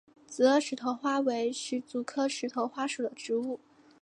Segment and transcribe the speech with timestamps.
[0.25, 3.59] 紫萼石头花为石竹科石头花属的植物。